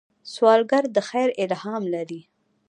سوالګر 0.33 0.83
د 0.95 0.97
خیر 1.09 1.29
الهام 1.43 1.83
لري 1.93 2.21